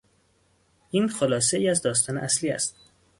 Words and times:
این 0.91 1.07
خلاصهای 1.09 1.69
از 1.69 1.81
داستان 1.81 2.17
اصلی 2.17 2.49
است. 2.49 2.75